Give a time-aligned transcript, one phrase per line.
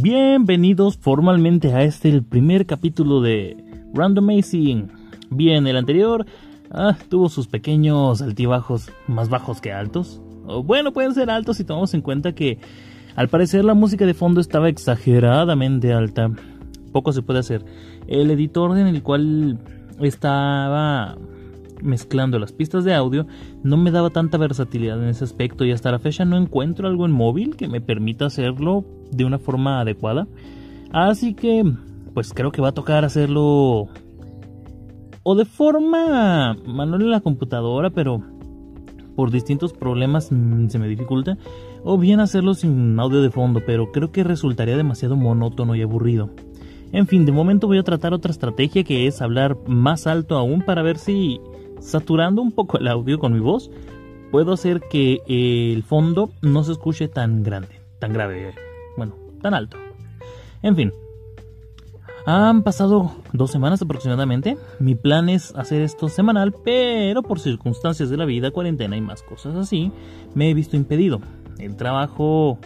[0.00, 3.56] Bienvenidos formalmente a este, el primer capítulo de
[3.94, 4.92] Randomazing.
[5.28, 6.24] Bien, el anterior
[6.70, 10.22] ah, tuvo sus pequeños altibajos más bajos que altos.
[10.62, 12.60] Bueno, pueden ser altos si tomamos en cuenta que
[13.16, 16.30] al parecer la música de fondo estaba exageradamente alta.
[16.92, 17.64] Poco se puede hacer.
[18.06, 19.58] El editor en el cual
[19.98, 21.18] estaba
[21.82, 23.26] mezclando las pistas de audio
[23.62, 27.06] no me daba tanta versatilidad en ese aspecto y hasta la fecha no encuentro algo
[27.06, 30.26] en móvil que me permita hacerlo de una forma adecuada.
[30.92, 31.64] Así que
[32.14, 33.88] pues creo que va a tocar hacerlo
[35.22, 38.22] o de forma manual en la computadora, pero
[39.14, 41.36] por distintos problemas mm, se me dificulta,
[41.84, 46.30] o bien hacerlo sin audio de fondo, pero creo que resultaría demasiado monótono y aburrido.
[46.92, 50.62] En fin, de momento voy a tratar otra estrategia que es hablar más alto aún
[50.62, 51.40] para ver si
[51.80, 53.70] saturando un poco el audio con mi voz,
[54.30, 58.54] puedo hacer que el fondo no se escuche tan grande, tan grave,
[58.96, 59.76] bueno, tan alto.
[60.62, 60.92] En fin,
[62.26, 64.58] han pasado dos semanas aproximadamente.
[64.80, 69.22] Mi plan es hacer esto semanal, pero por circunstancias de la vida, cuarentena y más
[69.22, 69.92] cosas así,
[70.34, 71.20] me he visto impedido.
[71.58, 72.58] El trabajo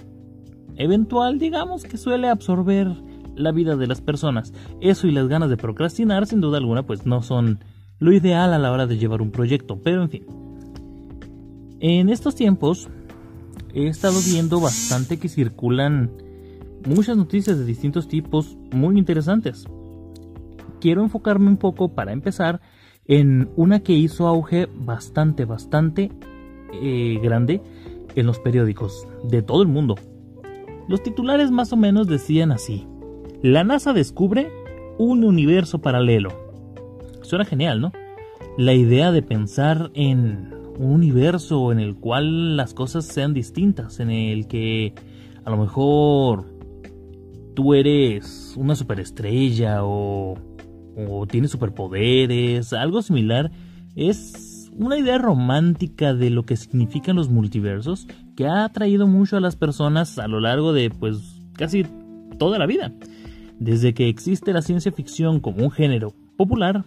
[0.75, 2.89] eventual, digamos, que suele absorber
[3.37, 4.53] la vida de las personas.
[4.81, 7.61] Eso y las ganas de procrastinar, sin duda alguna, pues no son
[8.03, 10.25] lo ideal a la hora de llevar un proyecto, pero en fin.
[11.79, 12.89] En estos tiempos
[13.75, 16.11] he estado viendo bastante que circulan
[16.85, 19.67] muchas noticias de distintos tipos muy interesantes.
[20.81, 22.61] Quiero enfocarme un poco para empezar
[23.07, 26.11] en una que hizo auge bastante, bastante
[26.73, 27.63] eh, grande
[28.17, 29.95] en los periódicos de todo el mundo.
[30.89, 32.85] Los titulares más o menos decían así.
[33.43, 34.51] La NASA descubre
[34.99, 36.42] un universo paralelo.
[37.23, 37.93] Suena genial, ¿no?
[38.59, 44.11] La idea de pensar en un universo en el cual las cosas sean distintas, en
[44.11, 44.95] el que
[45.45, 46.47] a lo mejor
[47.55, 50.35] tú eres una superestrella o,
[50.97, 53.51] o tienes superpoderes, algo similar,
[53.95, 58.07] es una idea romántica de lo que significan los multiversos
[58.37, 61.85] que ha atraído mucho a las personas a lo largo de pues casi
[62.39, 62.93] toda la vida.
[63.59, 66.85] Desde que existe la ciencia ficción como un género popular,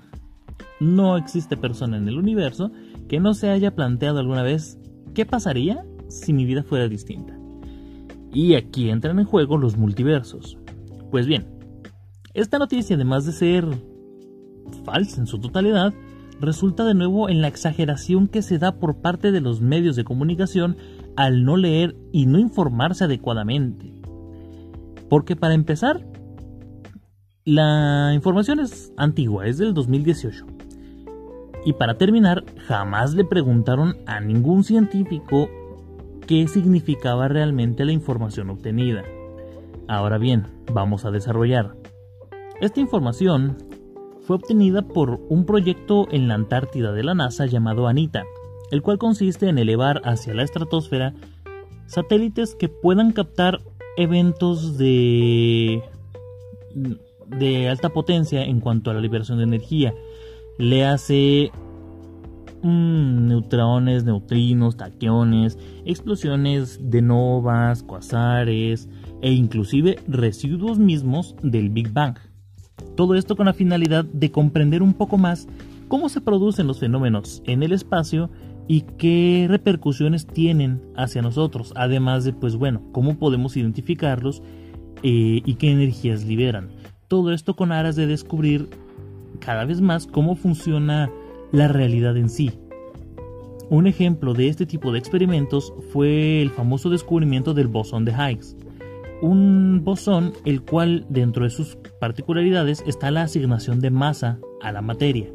[0.80, 2.72] no existe persona en el universo
[3.08, 4.80] que no se haya planteado alguna vez
[5.14, 7.38] qué pasaría si mi vida fuera distinta.
[8.34, 10.58] Y aquí entran en juego los multiversos.
[11.12, 11.48] Pues bien,
[12.34, 13.66] esta noticia además de ser
[14.84, 15.94] falsa en su totalidad,
[16.40, 20.04] resulta de nuevo en la exageración que se da por parte de los medios de
[20.04, 20.76] comunicación
[21.16, 24.02] al no leer y no informarse adecuadamente.
[25.10, 26.06] Porque para empezar,
[27.46, 30.46] la información es antigua, es del 2018.
[31.64, 35.48] Y para terminar, jamás le preguntaron a ningún científico
[36.28, 39.04] qué significaba realmente la información obtenida.
[39.88, 41.76] Ahora bien, vamos a desarrollar.
[42.62, 43.58] Esta información
[44.22, 48.24] fue obtenida por un proyecto en la Antártida de la NASA llamado ANITA,
[48.72, 51.14] el cual consiste en elevar hacia la estratosfera
[51.86, 53.60] satélites que puedan captar
[53.98, 55.84] eventos de
[57.28, 59.94] de alta potencia en cuanto a la liberación de energía,
[60.58, 61.52] le hace
[62.62, 68.90] mm, neutrones, neutrinos, taquiones, explosiones de novas, cuasares
[69.22, 72.18] e inclusive residuos mismos del Big Bang.
[72.96, 75.48] Todo esto con la finalidad de comprender un poco más
[75.88, 78.30] cómo se producen los fenómenos en el espacio
[78.68, 84.42] y qué repercusiones tienen hacia nosotros, además de, pues bueno, cómo podemos identificarlos
[85.04, 86.70] eh, y qué energías liberan.
[87.08, 88.70] Todo esto con aras de descubrir
[89.40, 91.12] cada vez más cómo funciona
[91.52, 92.52] la realidad en sí.
[93.70, 98.56] Un ejemplo de este tipo de experimentos fue el famoso descubrimiento del bosón de Higgs,
[99.22, 104.82] un bosón el cual dentro de sus particularidades está la asignación de masa a la
[104.82, 105.32] materia.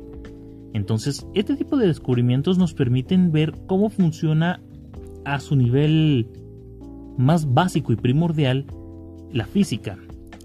[0.72, 4.60] Entonces, este tipo de descubrimientos nos permiten ver cómo funciona
[5.24, 6.28] a su nivel
[7.16, 8.66] más básico y primordial
[9.32, 9.98] la física.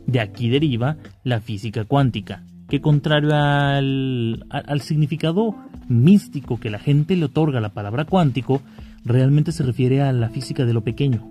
[0.07, 5.55] De aquí deriva la física cuántica, que contrario al, significado
[5.87, 8.61] místico que la gente le otorga a la palabra cuántico,
[9.03, 11.27] realmente se refiere a la física de lo pequeño,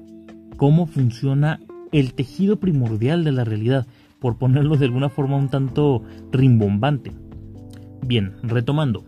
[0.56, 1.60] cómo funciona
[1.92, 3.86] el tejido primordial de la realidad,
[4.20, 7.12] por ponerlo de alguna forma un tanto rimbombante.
[8.06, 9.04] Bien, retomando.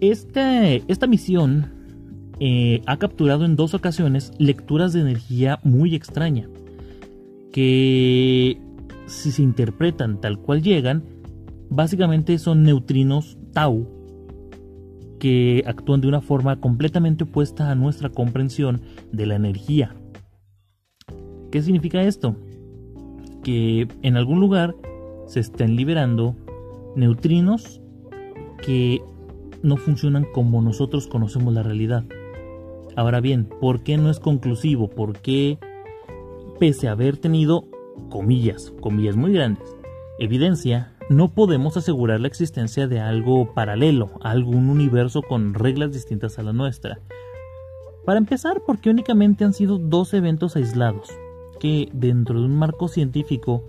[0.00, 1.80] esta misión
[2.38, 6.48] eh, ha capturado en dos ocasiones lecturas de energía muy extraña,
[7.52, 8.60] que
[9.06, 11.04] si se interpretan tal cual llegan,
[11.68, 13.86] básicamente son neutrinos tau
[15.18, 18.80] que actúan de una forma completamente opuesta a nuestra comprensión
[19.12, 19.94] de la energía.
[21.50, 22.36] ¿Qué significa esto?
[23.42, 24.74] Que en algún lugar
[25.26, 26.36] se están liberando
[26.96, 27.80] neutrinos
[28.64, 29.00] que
[29.62, 32.04] no funcionan como nosotros conocemos la realidad.
[32.96, 34.88] Ahora bien, ¿por qué no es conclusivo?
[34.88, 35.58] ¿Por qué,
[36.60, 37.64] pese a haber tenido,
[38.10, 39.66] comillas, comillas muy grandes,
[40.18, 46.42] evidencia, no podemos asegurar la existencia de algo paralelo, algún universo con reglas distintas a
[46.42, 47.00] la nuestra?
[48.04, 51.08] Para empezar, porque únicamente han sido dos eventos aislados,
[51.58, 53.64] que dentro de un marco científico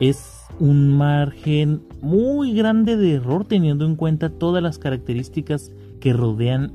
[0.00, 5.70] es un margen muy grande de error teniendo en cuenta todas las características
[6.00, 6.74] que rodean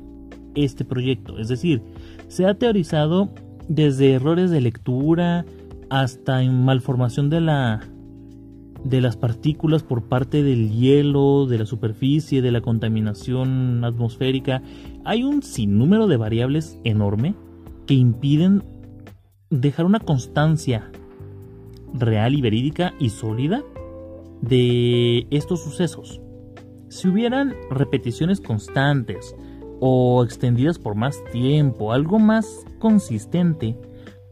[0.54, 1.38] este proyecto.
[1.38, 1.82] Es decir,
[2.28, 3.28] se ha teorizado
[3.74, 5.46] desde errores de lectura
[5.88, 7.80] hasta en malformación de la
[8.84, 14.60] de las partículas por parte del hielo, de la superficie, de la contaminación atmosférica.
[15.04, 17.34] Hay un sinnúmero de variables enorme
[17.86, 18.64] que impiden
[19.50, 20.90] dejar una constancia
[21.94, 23.62] real y verídica y sólida
[24.42, 26.20] de estos sucesos.
[26.88, 29.34] Si hubieran repeticiones constantes
[29.84, 32.46] o extendidas por más tiempo, algo más
[32.78, 33.76] consistente,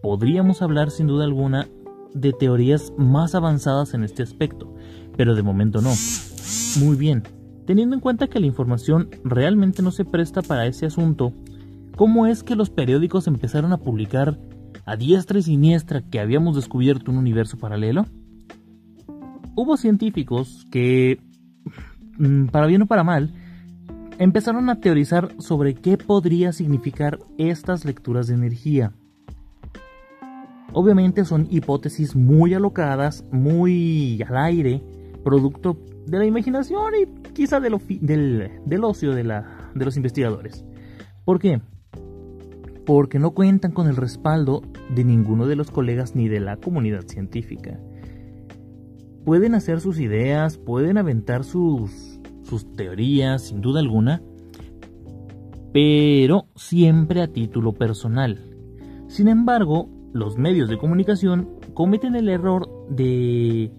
[0.00, 1.66] podríamos hablar sin duda alguna
[2.14, 4.72] de teorías más avanzadas en este aspecto,
[5.16, 5.90] pero de momento no.
[6.78, 7.24] Muy bien,
[7.66, 11.32] teniendo en cuenta que la información realmente no se presta para ese asunto,
[11.96, 14.38] ¿cómo es que los periódicos empezaron a publicar
[14.86, 18.06] a diestra y siniestra que habíamos descubierto un universo paralelo?
[19.56, 21.18] Hubo científicos que,
[22.18, 23.34] mm, para bien o para mal,
[24.20, 28.92] empezaron a teorizar sobre qué podría significar estas lecturas de energía.
[30.74, 34.82] Obviamente son hipótesis muy alocadas, muy al aire,
[35.24, 37.74] producto de la imaginación y quizá del,
[38.84, 39.24] ocio de,
[39.74, 40.66] de los investigadores.
[41.24, 41.62] ¿Por qué?
[42.84, 44.60] Porque no cuentan con el respaldo
[44.94, 47.80] de ninguno de los colegas ni de la comunidad científica
[49.24, 52.09] pueden hacer sus ideas, pueden aventar sus,
[52.50, 54.20] sus teorías, sin duda alguna,
[55.72, 58.44] pero siempre a título personal.
[59.06, 63.70] Sin embargo, los medios de comunicación cometen el error de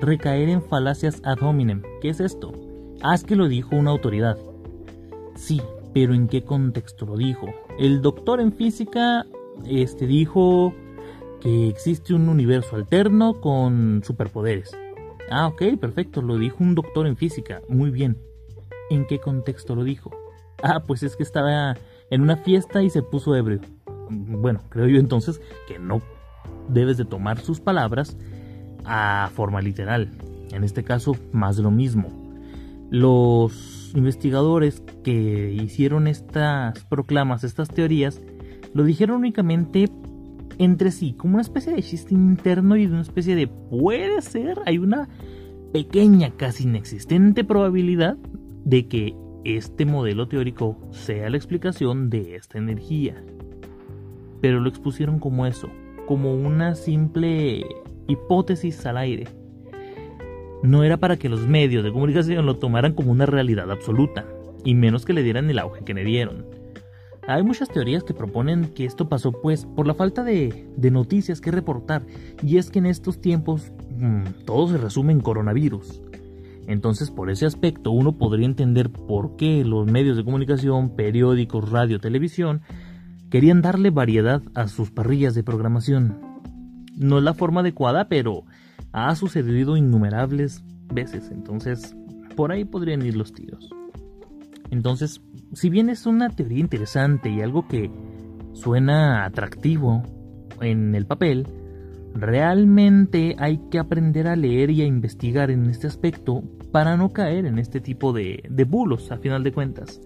[0.00, 1.82] recaer en falacias ad hominem.
[2.02, 2.52] ¿Qué es esto?
[3.00, 4.36] Haz que lo dijo una autoridad.
[5.36, 5.62] Sí,
[5.94, 7.46] pero ¿en qué contexto lo dijo?
[7.78, 9.24] El doctor en física
[9.64, 10.74] este, dijo
[11.40, 14.76] que existe un universo alterno con superpoderes.
[15.30, 17.60] Ah, ok, perfecto, lo dijo un doctor en física.
[17.68, 18.16] Muy bien.
[18.90, 20.10] ¿En qué contexto lo dijo?
[20.62, 21.76] Ah, pues es que estaba
[22.10, 23.60] en una fiesta y se puso ebrio.
[24.08, 26.00] Bueno, creo yo entonces que no
[26.68, 28.16] debes de tomar sus palabras
[28.84, 30.10] a forma literal.
[30.52, 32.08] En este caso, más de lo mismo.
[32.90, 38.20] Los investigadores que hicieron estas proclamas, estas teorías,
[38.74, 39.88] lo dijeron únicamente
[40.58, 44.58] entre sí, como una especie de chiste interno y de una especie de puede ser,
[44.64, 45.08] hay una
[45.72, 48.16] pequeña, casi inexistente probabilidad
[48.64, 49.14] de que
[49.44, 53.22] este modelo teórico sea la explicación de esta energía.
[54.40, 55.68] Pero lo expusieron como eso,
[56.06, 57.64] como una simple
[58.08, 59.28] hipótesis al aire.
[60.62, 64.26] No era para que los medios de comunicación lo tomaran como una realidad absoluta,
[64.64, 66.44] y menos que le dieran el auge que le dieron.
[67.28, 71.50] Hay muchas teorías que proponen que esto pasó pues por la falta de, noticias que
[71.50, 72.06] reportar
[72.42, 76.00] y es que en estos tiempos mm, todo se resume en coronavirus.
[76.68, 81.98] Entonces por ese aspecto uno podría entender por qué los medios de comunicación, periódicos, radio,
[81.98, 82.62] televisión,
[83.28, 86.20] querían darle variedad a sus parrillas de programación.
[86.96, 88.44] No es la forma adecuada, pero
[88.92, 91.96] ha sucedido innumerables veces, entonces
[92.36, 93.68] por ahí podrían ir los tiros.
[94.70, 95.20] Entonces,
[95.52, 97.90] si bien es una teoría interesante y algo que
[98.52, 100.02] suena atractivo
[100.60, 101.46] en el papel,
[102.14, 107.46] realmente hay que aprender a leer y a investigar en este aspecto para no caer
[107.46, 110.00] en este tipo de, bulos a final de cuentas.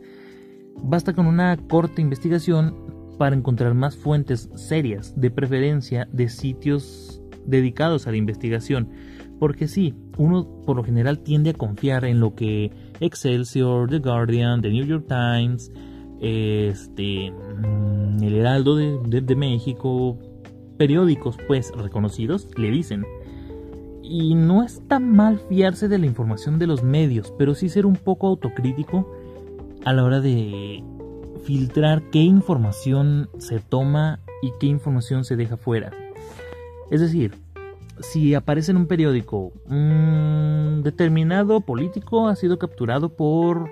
[0.83, 2.75] Basta con una corta investigación
[3.19, 8.89] para encontrar más fuentes serias, de preferencia de sitios dedicados a la investigación,
[9.39, 12.71] porque sí, uno por lo general tiende a confiar en lo que
[13.01, 15.73] Excelsior, The Guardian, The New York Times,
[16.21, 20.19] este, mm, el Heraldo de, México,
[20.77, 23.05] periódicos pues reconocidos le dicen.
[24.03, 27.97] Y no está mal fiarse de la información de los medios, pero sí ser un
[27.97, 29.11] poco autocrítico
[29.85, 30.83] a la hora de
[31.45, 35.93] filtrar qué información se toma y qué información se deja fuera.
[36.91, 37.35] Es decir,
[38.01, 43.71] si aparece en un periódico un determinado político ha sido capturado por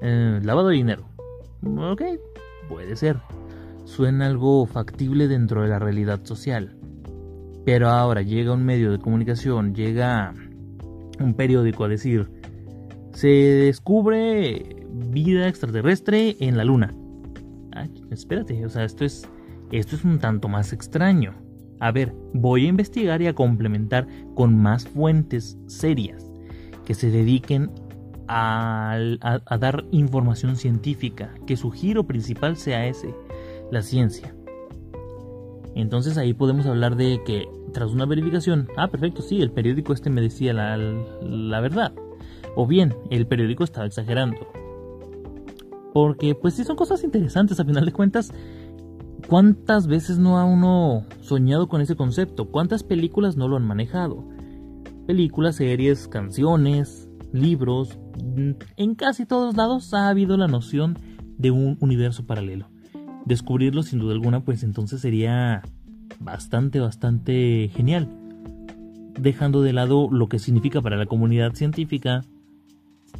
[0.00, 1.04] eh, lavado de dinero.
[1.64, 2.02] Ok,
[2.68, 3.18] puede ser.
[3.84, 6.76] Suena algo factible dentro de la realidad social.
[7.64, 10.34] Pero ahora llega un medio de comunicación, llega
[11.18, 12.30] un periódico a decir,
[13.12, 16.94] se descubre vida extraterrestre en la luna.
[18.10, 19.28] espérate, o sea, esto es,
[19.72, 21.45] esto es un tanto más extraño.
[21.80, 26.30] A ver, voy a investigar y a complementar con más fuentes serias
[26.84, 27.70] que se dediquen
[28.28, 28.98] a,
[29.60, 33.14] dar información científica, que su giro principal sea ese,
[33.70, 34.34] la ciencia.
[35.74, 40.08] Entonces ahí podemos hablar de que tras una verificación, ah, perfecto, sí, el periódico este
[40.08, 41.92] me decía la, la verdad.
[42.54, 44.48] O bien, el periódico estaba exagerando.
[45.92, 48.32] Porque pues sí son cosas interesantes, a final de cuentas,
[49.26, 52.46] ¿cuántas veces no ha uno soñado con ese concepto?
[52.50, 54.24] ¿Cuántas películas no lo han manejado?
[55.06, 57.98] Películas, series, canciones, libros,
[58.76, 60.98] en casi todos lados ha habido la noción
[61.38, 62.68] de un universo paralelo.
[63.24, 65.62] Descubrirlo sin duda alguna, pues entonces sería
[66.20, 68.08] bastante, bastante genial.
[69.18, 72.22] Dejando de lado lo que significa para la comunidad científica,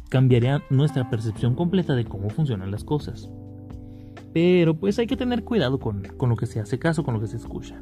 [0.09, 3.29] cambiaría nuestra percepción completa de cómo funcionan las cosas.
[4.33, 7.19] Pero pues hay que tener cuidado con, con lo que se hace caso, con lo
[7.19, 7.81] que se escucha.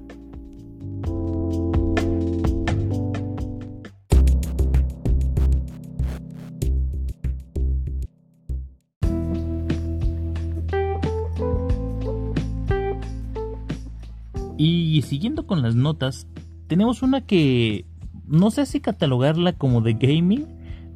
[14.57, 16.27] Y siguiendo con las notas,
[16.67, 17.85] tenemos una que
[18.25, 20.47] no sé si catalogarla como de gaming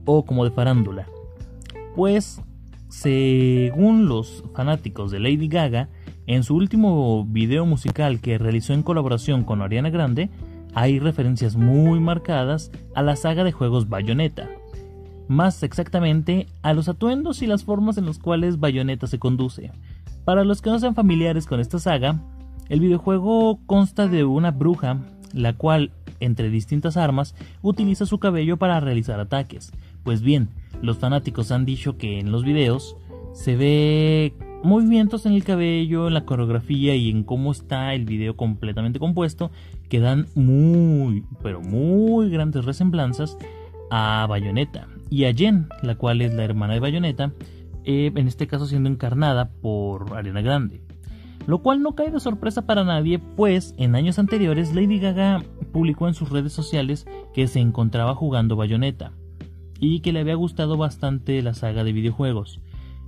[0.06, 1.08] o como de farándula.
[1.96, 2.42] Pues,
[2.90, 5.90] según los fanáticos de Lady Gaga,
[6.28, 10.30] en su último video musical que realizó en colaboración con Ariana Grande,
[10.74, 14.50] hay referencias muy marcadas a la saga de juegos Bayonetta.
[15.28, 19.72] Más exactamente, a los atuendos y las formas en las cuales Bayonetta se conduce.
[20.26, 22.20] Para los que no sean familiares con esta saga,
[22.70, 24.98] el videojuego consta de una bruja,
[25.34, 29.72] la cual, entre distintas armas, utiliza su cabello para realizar ataques.
[30.04, 30.50] Pues bien,
[30.82, 32.96] los fanáticos han dicho que en los videos
[33.34, 34.34] se ve
[34.64, 39.52] movimientos en el cabello, en la coreografía y en cómo está el video completamente compuesto
[39.88, 43.38] que dan muy, pero muy grandes resemblanzas
[43.90, 47.32] a Bayonetta y a Jen, la cual es la hermana de Bayonetta,
[47.86, 50.82] eh, en este caso siendo encarnada por Arena Grande.
[51.48, 56.08] Lo cual no cae de sorpresa para nadie, pues en años anteriores Lady Gaga publicó
[56.08, 59.14] en sus redes sociales que se encontraba jugando Bayonetta
[59.80, 62.60] y que le había gustado bastante la saga de videojuegos.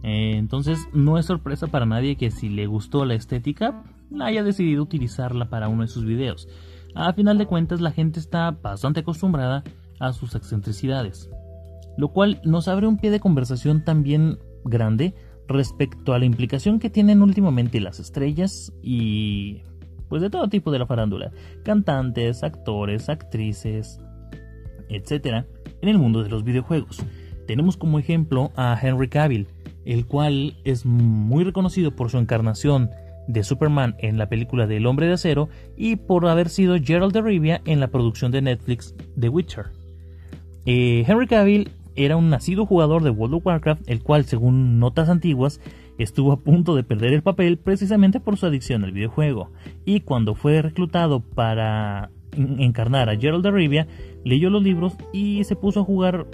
[0.03, 3.83] Eh, entonces no es sorpresa para nadie que si le gustó la estética,
[4.19, 6.47] haya decidido utilizarla para uno de sus videos.
[6.95, 9.63] A final de cuentas la gente está bastante acostumbrada
[9.99, 11.29] a sus excentricidades,
[11.97, 15.13] lo cual nos abre un pie de conversación también grande
[15.47, 19.61] respecto a la implicación que tienen últimamente las estrellas y
[20.09, 21.31] pues de todo tipo de la farándula,
[21.63, 23.99] cantantes, actores, actrices,
[24.89, 25.47] etcétera,
[25.81, 27.03] en el mundo de los videojuegos.
[27.47, 29.47] Tenemos como ejemplo a Henry Cavill,
[29.85, 32.89] el cual es muy reconocido por su encarnación
[33.27, 37.21] de Superman en la película del Hombre de Acero y por haber sido Gerald de
[37.21, 39.67] Rivia en la producción de Netflix The Witcher.
[40.65, 45.09] Eh, Henry Cavill era un nacido jugador de World of Warcraft, el cual, según notas
[45.09, 45.59] antiguas,
[45.97, 49.51] estuvo a punto de perder el papel precisamente por su adicción al videojuego,
[49.85, 53.87] y cuando fue reclutado para encarnar a Gerald de
[54.23, 56.27] leyó los libros y se puso a jugar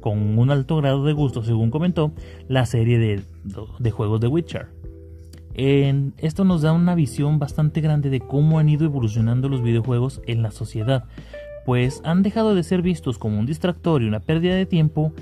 [0.00, 2.12] con un alto grado de gusto, según comentó,
[2.48, 3.22] la serie de,
[3.78, 4.68] de juegos de Witcher.
[5.54, 10.20] En, esto nos da una visión bastante grande de cómo han ido evolucionando los videojuegos
[10.26, 11.04] en la sociedad,
[11.64, 15.12] pues han dejado de ser vistos como un distractor y una pérdida de tiempo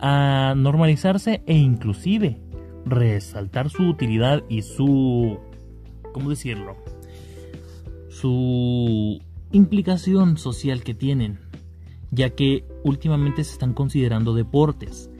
[0.00, 2.40] a normalizarse e inclusive
[2.84, 5.38] resaltar su utilidad y su...
[6.12, 6.76] ¿cómo decirlo?
[8.08, 9.20] Su
[9.52, 11.38] implicación social que tienen,
[12.10, 15.10] ya que últimamente se están considerando deportes.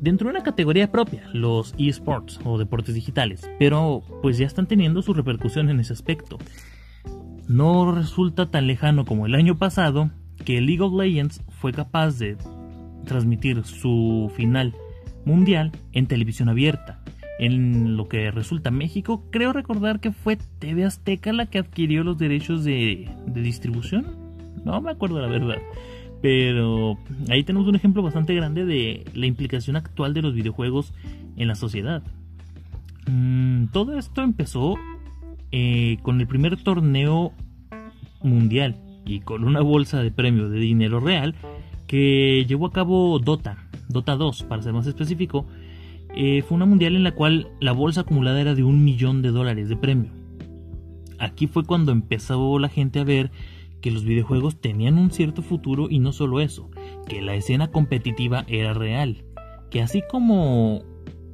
[0.00, 5.02] Dentro de una categoría propia, los esports o deportes digitales, pero pues ya están teniendo
[5.02, 6.38] su repercusión en ese aspecto
[7.48, 10.10] no resulta tan lejano como el año pasado
[10.44, 12.36] que League of Legends fue capaz de
[13.04, 14.74] transmitir su final
[15.24, 17.01] mundial en televisión abierta.
[17.38, 22.18] En lo que resulta México, creo recordar que fue TV Azteca la que adquirió los
[22.18, 24.06] derechos de, distribución.
[24.64, 25.58] No me acuerdo la verdad.
[26.20, 26.98] Pero
[27.30, 30.94] ahí tenemos un ejemplo bastante grande de la implicación actual de los videojuegos
[31.36, 32.02] en la sociedad.
[33.10, 34.76] Mm, todo esto empezó
[35.50, 37.32] eh, con el primer torneo
[38.22, 41.34] mundial y con una bolsa de premio de dinero real
[41.86, 43.56] que llevó a cabo Dota,
[43.88, 45.46] Dota 2 para ser más específico,
[46.14, 49.30] eh, fue una mundial en la cual la bolsa acumulada era de un millón de
[49.30, 50.10] dólares de premio.
[51.18, 53.30] Aquí fue cuando empezó la gente a ver
[53.80, 56.70] que los videojuegos tenían un cierto futuro y no solo eso,
[57.08, 59.24] que la escena competitiva era real,
[59.70, 60.82] que así como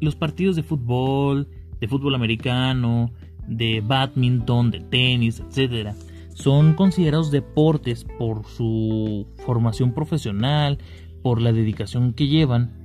[0.00, 1.48] los partidos de fútbol,
[1.80, 3.12] de fútbol americano,
[3.46, 5.94] de badminton, de tenis, etc.,
[6.34, 10.78] son considerados deportes por su formación profesional,
[11.22, 12.77] por la dedicación que llevan,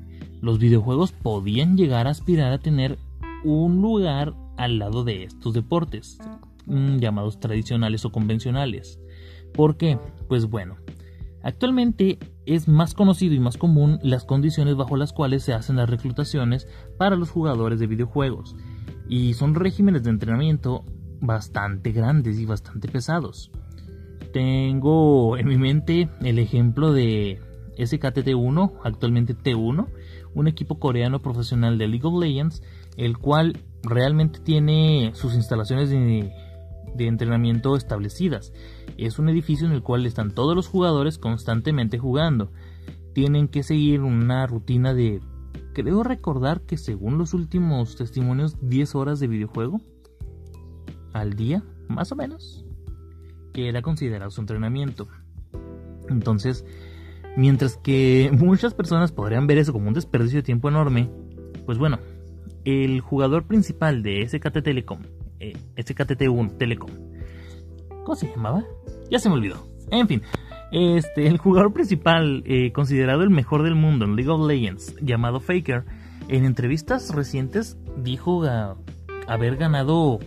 [0.44, 3.00] los videojuegos podían llegar a aspirar a tener
[3.46, 6.20] un lugar al lado de estos deportes,
[6.66, 9.00] mm, llamados tradicionales o convencionales.
[9.54, 9.98] ¿Por qué?
[10.28, 10.76] Pues bueno,
[11.44, 15.90] actualmente es más conocido y más común las condiciones bajo las cuales se hacen las
[15.90, 18.58] reclutaciones para los jugadores de videojuegos,
[19.08, 20.84] y son regímenes de entrenamiento
[21.22, 23.50] bastante grandes y bastante pesados.
[24.34, 27.40] Tengo en mi mente el ejemplo de
[27.78, 29.88] SKTT1, actualmente T1,
[30.34, 32.62] un equipo coreano profesional de League of Legends,
[32.98, 36.32] el cual realmente tiene sus instalaciones de,
[36.98, 38.54] entrenamiento establecidas.
[38.98, 42.52] Es un edificio en el cual están todos los jugadores constantemente jugando.
[43.14, 45.20] Tienen que seguir una rutina de,
[45.74, 49.82] creo recordar que según los últimos testimonios, 10 horas de videojuego
[51.14, 52.66] al día, más o menos,
[53.54, 55.08] que era considerado su entrenamiento.
[56.10, 56.66] Entonces,
[57.36, 61.10] mientras que muchas personas podrían ver eso como un desperdicio de tiempo enorme,
[61.66, 62.00] pues bueno,
[62.66, 65.02] el jugador principal de SKT Telecom,
[65.40, 66.92] eh, SKTT1 Telecom,
[68.04, 68.64] ¿cómo se llamaba?
[69.10, 69.68] Ya se me olvidó.
[69.92, 70.22] En fin,
[70.72, 75.40] este, el jugador principal, eh, considerado el mejor del mundo en League of Legends, llamado
[75.40, 75.86] Faker,
[76.30, 78.44] en entrevistas recientes dijo
[79.28, 80.20] haber ganado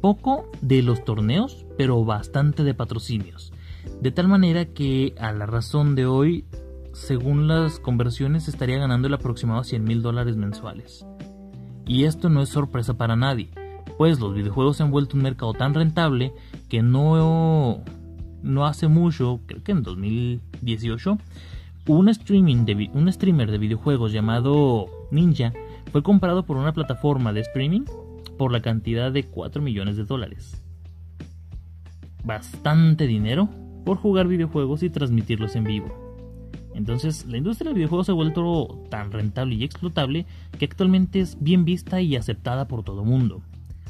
[0.00, 3.52] poco de los torneos, pero bastante de patrocinios.
[4.00, 6.44] De tal manera que a la razón de hoy,
[6.92, 11.06] según las conversiones, estaría ganando el aproximado 100 mil dólares mensuales.
[11.86, 13.50] Y esto no es sorpresa para nadie,
[13.98, 16.32] pues los videojuegos se han vuelto un mercado tan rentable
[16.68, 17.82] que no,
[18.42, 21.18] no hace mucho, creo que en 2018,
[21.88, 25.52] un, streaming de, un streamer de videojuegos llamado Ninja
[25.90, 27.82] fue comprado por una plataforma de streaming
[28.38, 30.62] por la cantidad de 4 millones de dólares.
[32.24, 33.48] Bastante dinero
[33.84, 36.12] por jugar videojuegos y transmitirlos en vivo.
[36.74, 40.26] Entonces, la industria del videojuego se ha vuelto tan rentable y explotable
[40.58, 43.42] que actualmente es bien vista y aceptada por todo mundo.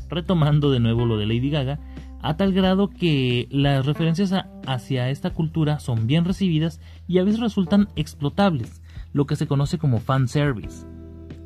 [0.09, 1.79] Retomando de nuevo lo de Lady Gaga,
[2.21, 4.33] a tal grado que las referencias
[4.67, 8.81] hacia esta cultura son bien recibidas y a veces resultan explotables,
[9.13, 10.87] lo que se conoce como fan service.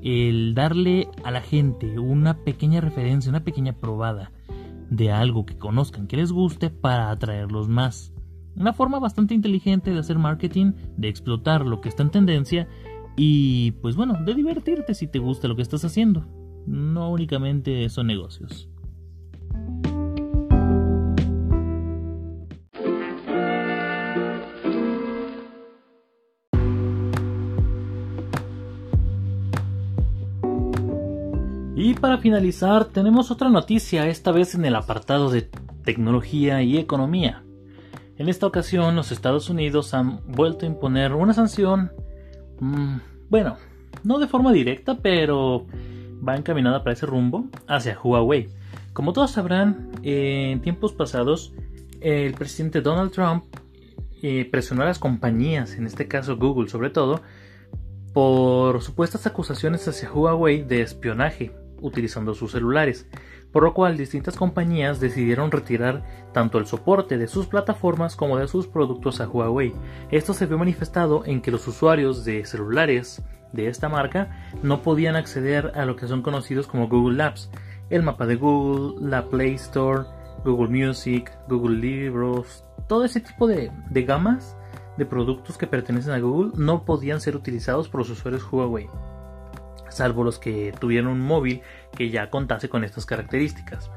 [0.03, 4.31] El darle a la gente una pequeña referencia, una pequeña probada
[4.91, 8.13] de algo que conozcan que les guste para atraerlos más.
[8.57, 12.69] Una forma bastante inteligente de hacer marketing, de explotar lo que está en tendencia
[13.17, 16.27] y pues bueno, de divertirte si te gusta lo que estás haciendo.
[16.67, 18.69] No únicamente son negocios.
[31.79, 35.43] Y para finalizar, tenemos otra noticia, esta vez en el apartado de
[35.85, 37.46] tecnología y economía.
[38.19, 41.93] En esta ocasión los Estados Unidos han vuelto a imponer una sanción,
[42.61, 42.97] mm,
[43.29, 43.59] bueno,
[44.05, 45.67] no de forma directa, pero
[46.27, 48.49] va encaminada para ese rumbo hacia Huawei.
[48.95, 51.53] Como todos sabrán, en tiempos pasados
[52.01, 53.45] el presidente Donald Trump
[54.23, 57.21] eh, presionó a las compañías, en este caso Google sobre todo,
[58.15, 61.53] por supuestas acusaciones hacia Huawei de espionaje
[61.83, 63.07] utilizando sus celulares
[63.57, 66.03] por lo cual distintas compañías decidieron retirar
[66.35, 69.73] tanto el soporte de sus plataformas como de sus productos a Huawei.
[70.11, 73.23] Esto se vio manifestado en que los usuarios de celulares
[73.55, 77.51] de esta marca no podían acceder a lo que son conocidos como Google Labs,
[77.89, 80.03] el mapa de Google, la Play Store,
[80.45, 84.55] Google Music, Google Libros, todo ese tipo de, de gamas
[84.99, 88.87] de productos que pertenecen a Google no podían ser utilizados por los usuarios Huawei
[89.89, 91.63] salvo los que tuvieron un móvil
[91.97, 93.91] que ya contase con estas características.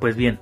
[0.00, 0.40] Pues bien,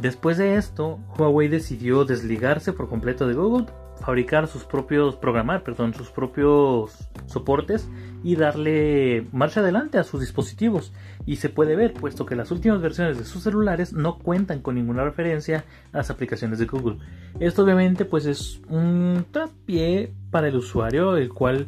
[0.00, 3.66] después de esto, Huawei decidió desligarse por completo de Google,
[4.00, 7.88] fabricar sus propios, programar, perdón, sus propios soportes
[8.22, 10.92] y darle marcha adelante a sus dispositivos.
[11.26, 14.76] Y se puede ver, puesto que las últimas versiones de sus celulares no cuentan con
[14.76, 16.98] ninguna referencia a las aplicaciones de Google.
[17.40, 21.66] Esto obviamente pues es un trapié para el usuario, el cual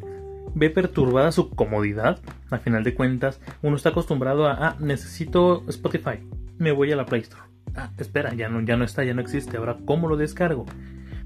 [0.55, 2.21] ve perturbada su comodidad.
[2.51, 6.21] A final de cuentas, uno está acostumbrado a, ah, necesito Spotify,
[6.59, 7.43] me voy a la Play Store.
[7.75, 9.57] Ah, espera, ya no, ya no está, ya no existe.
[9.57, 10.67] Ahora, ¿cómo lo descargo?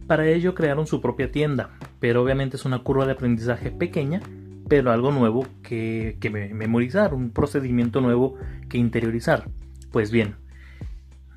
[0.07, 4.21] Para ello crearon su propia tienda, pero obviamente es una curva de aprendizaje pequeña,
[4.69, 8.37] pero algo nuevo que, que memorizar, un procedimiento nuevo
[8.69, 9.49] que interiorizar.
[9.91, 10.37] Pues bien,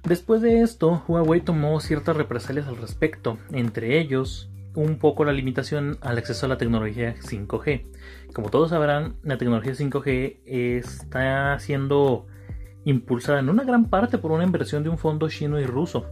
[0.08, 5.98] Después de esto, Huawei tomó ciertas represalias al respecto, entre ellos un poco la limitación
[6.02, 7.88] al acceso a la tecnología 5G.
[8.32, 12.28] Como todos sabrán, la tecnología 5G está siendo
[12.86, 16.06] impulsada en una gran parte por una inversión de un fondo chino y ruso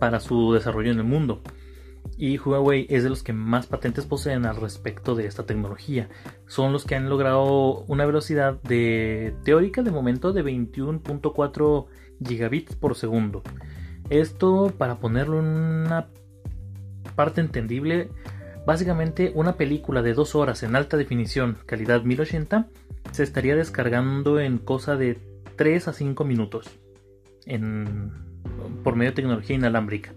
[0.00, 1.42] para su desarrollo en el mundo.
[2.16, 6.08] Y Huawei es de los que más patentes poseen al respecto de esta tecnología.
[6.48, 11.86] Son los que han logrado una velocidad de teórica de momento de 21.4
[12.26, 13.44] gigabits por segundo.
[14.10, 16.08] Esto, para ponerlo en una
[17.18, 18.10] parte entendible,
[18.64, 22.68] básicamente una película de dos horas en alta definición, calidad 1080,
[23.10, 25.18] se estaría descargando en cosa de
[25.56, 26.78] 3 a 5 minutos
[28.84, 30.14] por medio de tecnología inalámbrica.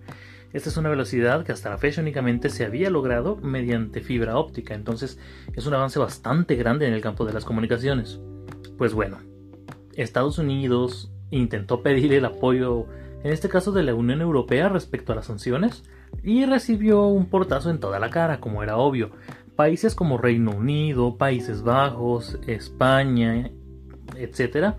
[0.53, 4.75] Esta es una velocidad que hasta la fecha únicamente se había logrado mediante fibra óptica,
[4.75, 5.17] entonces
[5.55, 8.19] es un avance bastante grande en el campo de las comunicaciones.
[8.77, 9.17] Pues bueno,
[9.95, 12.85] Estados Unidos intentó pedir el apoyo,
[13.23, 15.83] en este caso de la Unión Europea respecto a las sanciones,
[16.23, 19.11] y recibió un portazo en toda la cara, como era obvio.
[19.55, 23.51] Países como Reino Unido, Países Bajos, España,
[24.15, 24.75] etc.,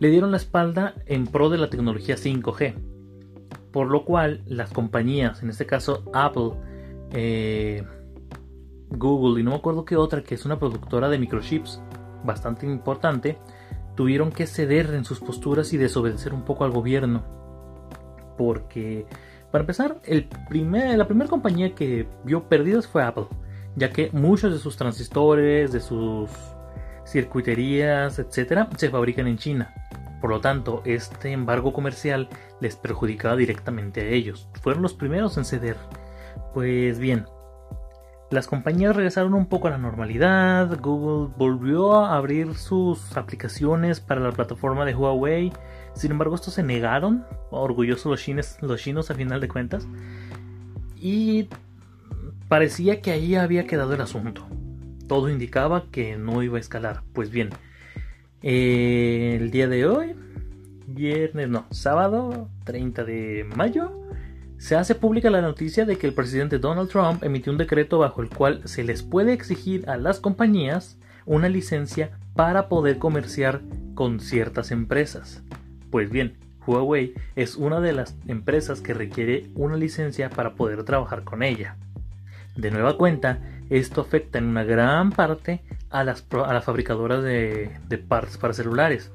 [0.00, 2.74] le dieron la espalda en pro de la tecnología 5G.
[3.72, 6.52] Por lo cual las compañías, en este caso Apple,
[7.12, 7.84] eh,
[8.90, 11.80] Google y no me acuerdo qué otra, que es una productora de microchips
[12.24, 13.38] bastante importante,
[13.96, 17.22] tuvieron que ceder en sus posturas y desobedecer un poco al gobierno.
[18.36, 19.06] Porque,
[19.54, 20.00] para empezar,
[20.48, 23.26] la primera compañía que vio pérdidas fue Apple,
[23.76, 26.28] ya que muchos de sus transistores, de sus
[27.06, 29.72] circuiterías, etcétera, se fabrican en China.
[30.20, 32.28] Por lo tanto, este embargo comercial
[32.60, 34.48] les perjudicaba directamente a ellos.
[34.60, 35.76] Fueron los primeros en ceder.
[36.52, 37.26] Pues bien,
[38.32, 44.20] las compañías regresaron un poco a la normalidad, Google volvió a abrir sus aplicaciones para
[44.20, 45.52] la plataforma de Huawei,
[45.94, 49.86] sin embargo estos se negaron, orgullosos los chinos, los chinos a final de cuentas,
[50.96, 51.48] y
[52.48, 54.46] parecía que ahí había quedado el asunto.
[55.08, 57.02] Todo indicaba que no iba a escalar.
[57.12, 57.50] Pues bien,
[58.42, 60.14] eh, el día de hoy,
[60.86, 63.92] viernes, no, sábado 30 de mayo,
[64.56, 68.22] se hace pública la noticia de que el presidente Donald Trump emitió un decreto bajo
[68.22, 73.62] el cual se les puede exigir a las compañías una licencia para poder comerciar
[73.94, 75.42] con ciertas empresas.
[75.94, 76.34] Pues bien,
[76.66, 81.76] Huawei es una de las empresas que requiere una licencia para poder trabajar con ella.
[82.56, 83.38] De nueva cuenta,
[83.70, 86.26] esto afecta en una gran parte a las,
[86.64, 89.12] fabricadoras de, de partes para celulares.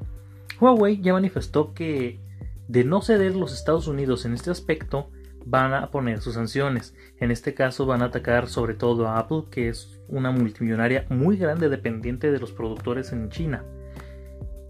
[0.61, 2.21] Huawei ya manifestó que
[2.69, 5.09] de no ceder los Estados Unidos en este aspecto,
[5.45, 6.95] van a poner sus sanciones.
[7.19, 11.35] En este caso van a atacar sobre todo a Apple, que es una multimillonaria muy
[11.35, 13.65] grande dependiente de los productores en China.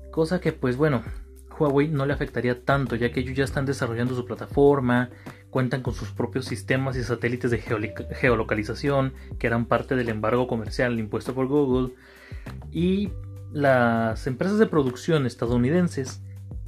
[0.10, 1.04] Cosa que pues bueno,
[1.60, 5.10] Huawei no le afectaría tanto, ya que ellos ya están desarrollando su plataforma,
[5.50, 11.00] cuentan con sus propios sistemas y satélites de geolocalización, que eran parte del embargo comercial
[11.00, 11.94] impuesto por Google,
[12.72, 13.12] y
[13.52, 16.22] las empresas de producción estadounidenses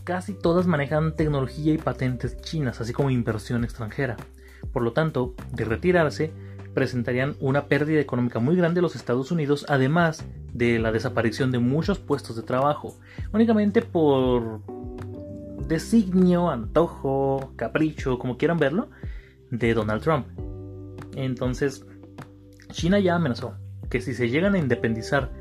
[0.03, 4.17] casi todas manejan tecnología y patentes chinas, así como inversión extranjera.
[4.73, 6.31] Por lo tanto, de retirarse,
[6.73, 11.59] presentarían una pérdida económica muy grande a los Estados Unidos, además de la desaparición de
[11.59, 12.97] muchos puestos de trabajo,
[13.33, 14.61] únicamente por
[15.71, 18.89] designio, antojo, capricho, como quieran verlo,
[19.49, 20.27] de Donald Trump.
[21.15, 21.85] Entonces,
[22.71, 23.55] China ya amenazó
[23.89, 25.31] que si se llegan a independizar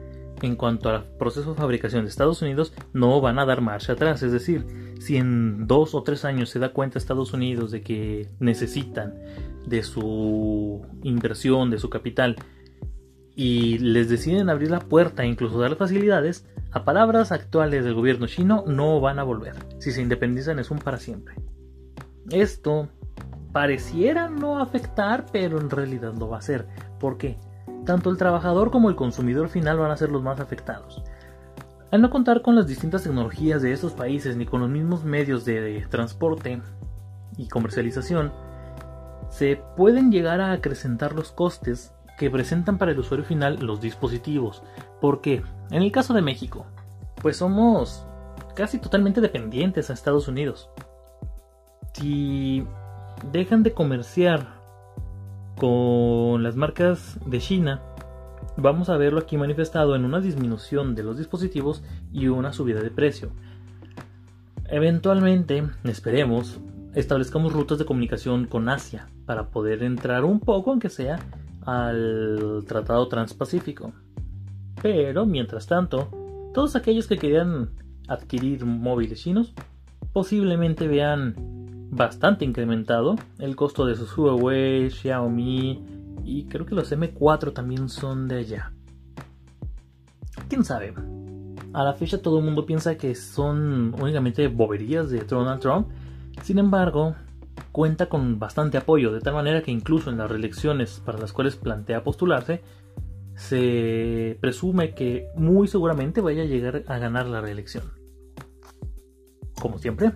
[0.40, 4.22] en cuanto al proceso de fabricación de Estados Unidos, no van a dar marcha atrás.
[4.22, 4.64] Es decir,
[5.00, 9.14] si en dos o tres años se da cuenta Estados Unidos de que necesitan
[9.66, 12.36] de su inversión, de su capital,
[13.40, 18.26] y les deciden abrir la puerta e incluso dar facilidades, a palabras actuales del gobierno
[18.26, 19.54] chino no van a volver.
[19.78, 21.36] Si se independizan es un para siempre.
[22.28, 22.90] Esto
[23.50, 26.66] pareciera no afectar, pero en realidad lo va a hacer.
[26.98, 27.38] ¿Por qué?
[27.86, 31.02] tanto el trabajador como el consumidor final van a ser los más afectados.
[31.90, 35.46] Al no contar con las distintas tecnologías de estos países ni con los mismos medios
[35.46, 36.60] de transporte
[37.38, 38.32] y comercialización,
[39.30, 44.62] se pueden llegar a acrecentar los costes que presentan para el usuario final los dispositivos.
[45.00, 46.66] Porque, en el caso de México,
[47.22, 48.04] pues somos
[48.54, 50.68] casi totalmente dependientes a Estados Unidos.
[51.94, 52.62] Si
[53.32, 54.48] dejan de comerciar
[55.56, 57.80] con las marcas de China,
[58.58, 62.90] vamos a verlo aquí manifestado en una disminución de los dispositivos y una subida de
[62.90, 63.30] precio.
[64.66, 66.60] Eventualmente, esperemos,
[66.94, 71.18] establezcamos rutas de comunicación con Asia para poder entrar un poco, aunque sea,
[71.62, 73.92] al Tratado Transpacífico.
[74.82, 76.08] Pero, mientras tanto,
[76.54, 77.70] todos aquellos que querían
[78.08, 79.52] adquirir móviles chinos
[80.12, 81.34] posiblemente vean
[81.90, 83.16] bastante incrementado.
[83.38, 85.84] El costo de sus Huawei, Xiaomi
[86.24, 88.72] y creo que los M4 también son de allá.
[90.48, 90.94] ¿Quién sabe?
[91.72, 95.88] A la fecha todo el mundo piensa que son únicamente boberías de Donald Trump.
[96.42, 97.14] Sin embargo,
[97.72, 101.56] cuenta con bastante apoyo, de tal manera que incluso en las reelecciones para las cuales
[101.56, 102.62] plantea postularse,
[103.34, 107.84] se presume que muy seguramente vaya a llegar a ganar la reelección.
[109.60, 110.12] Como siempre,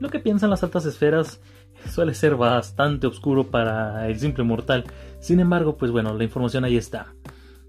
[0.00, 1.40] lo que piensan las altas esferas
[1.88, 4.84] suele ser bastante oscuro para el simple mortal.
[5.20, 7.14] Sin embargo, pues bueno, la información ahí está.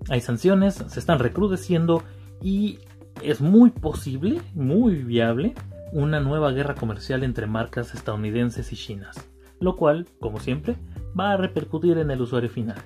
[0.09, 2.03] Hay sanciones, se están recrudeciendo
[2.41, 2.79] y
[3.21, 5.53] es muy posible, muy viable,
[5.91, 10.75] una nueva guerra comercial entre marcas estadounidenses y chinas, lo cual, como siempre,
[11.19, 12.78] va a repercutir en el usuario final.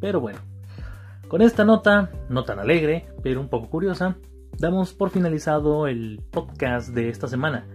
[0.00, 0.38] Pero bueno,
[1.28, 4.16] con esta nota, no tan alegre, pero un poco curiosa,
[4.58, 7.66] damos por finalizado el podcast de esta semana.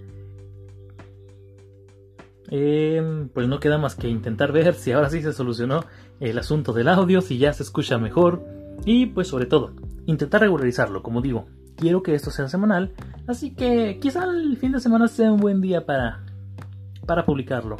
[2.49, 5.85] Em, pues no queda más que intentar ver si ahora sí se solucionó
[6.19, 8.43] el asunto del audio, si ya se escucha mejor
[8.85, 9.73] y pues sobre todo,
[10.05, 12.93] intentar regularizarlo, como digo, quiero que esto sea semanal,
[13.27, 16.23] así que quizá el fin de semana sea un buen día para,
[17.05, 17.77] para publicarlo.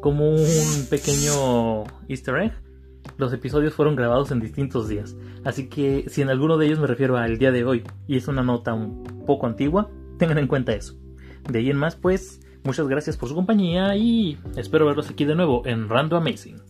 [0.00, 2.52] Como un pequeño easter egg,
[3.16, 6.86] los episodios fueron grabados en distintos días, así que si en alguno de ellos me
[6.86, 10.72] refiero al día de hoy y es una nota un poco antigua, tengan en cuenta
[10.72, 10.94] eso.
[11.50, 15.34] De ahí en más, pues, Muchas gracias por su compañía y espero verlos aquí de
[15.34, 16.60] nuevo en Random Amazing.